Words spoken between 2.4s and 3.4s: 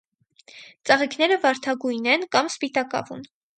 սպիտակավուն։